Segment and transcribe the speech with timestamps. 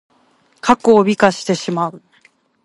[0.61, 2.01] 過去を美化してしまう。